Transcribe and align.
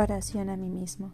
Oración 0.00 0.48
a 0.48 0.56
mí 0.56 0.70
mismo. 0.70 1.12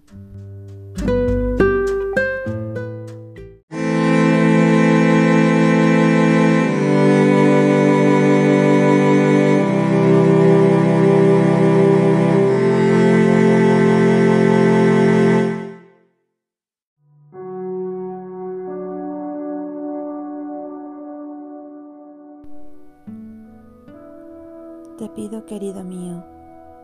Te 24.98 25.08
pido, 25.08 25.46
querido 25.46 25.82
mío, 25.84 26.33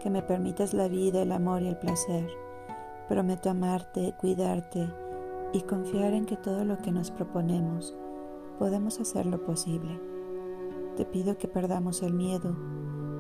que 0.01 0.11
me 0.11 0.23
permitas 0.23 0.75
la 0.75 0.89
vida, 0.89 1.23
el 1.23 1.31
amor 1.31 1.63
y 1.63 1.69
el 1.69 1.77
placer. 1.77 2.29
Prometo 3.09 3.51
amarte, 3.51 4.15
cuidarte 4.19 4.89
y 5.53 5.63
confiar 5.63 6.15
en 6.15 6.27
que 6.27 6.37
todo 6.37 6.65
lo 6.65 6.79
que 6.79 6.91
nos 6.91 7.11
proponemos 7.11 7.95
podemos 8.59 9.01
hacerlo 9.01 9.45
posible. 9.45 10.01
Te 10.97 11.05
pido 11.05 11.39
que 11.39 11.49
perdamos 11.49 12.03
el 12.03 12.15
miedo 12.15 12.57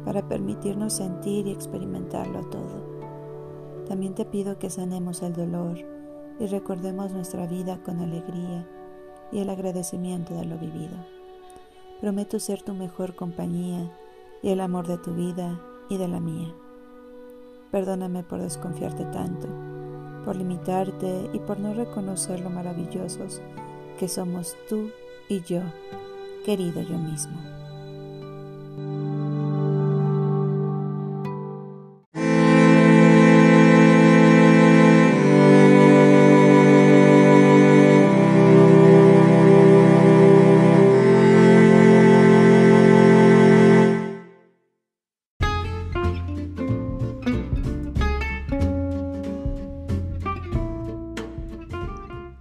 para 0.04 0.26
permitirnos 0.26 0.94
sentir 0.94 1.46
y 1.46 1.52
experimentarlo 1.52 2.40
todo. 2.50 3.84
También 3.86 4.14
te 4.14 4.24
pido 4.24 4.58
que 4.58 4.70
sanemos 4.70 5.22
el 5.22 5.34
dolor 5.34 5.78
y 6.38 6.46
recordemos 6.46 7.12
nuestra 7.12 7.46
vida 7.46 7.82
con 7.82 8.00
alegría 8.00 8.66
y 9.32 9.40
el 9.40 9.50
agradecimiento 9.50 10.34
de 10.34 10.44
lo 10.44 10.58
vivido. 10.58 10.96
Prometo 12.00 12.38
ser 12.38 12.62
tu 12.62 12.72
mejor 12.72 13.14
compañía 13.14 13.90
y 14.42 14.50
el 14.50 14.60
amor 14.60 14.86
de 14.86 14.98
tu 14.98 15.12
vida 15.12 15.60
y 15.88 15.98
de 15.98 16.08
la 16.08 16.20
mía. 16.20 16.54
Perdóname 17.70 18.22
por 18.22 18.40
desconfiarte 18.40 19.04
tanto, 19.06 19.46
por 20.24 20.36
limitarte 20.36 21.30
y 21.32 21.38
por 21.38 21.60
no 21.60 21.72
reconocer 21.74 22.40
lo 22.40 22.50
maravillosos 22.50 23.40
que 23.98 24.08
somos 24.08 24.56
tú 24.68 24.90
y 25.28 25.40
yo, 25.42 25.60
querido 26.44 26.82
yo 26.82 26.98
mismo. 26.98 27.49